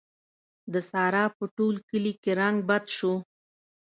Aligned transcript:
د 0.73 0.75
سارا 0.89 1.25
په 1.37 1.43
ټول 1.55 1.75
کلي 1.89 2.13
کې 2.21 2.31
رنګ 2.41 2.57
بد 2.69 2.83
شو. 2.95 3.13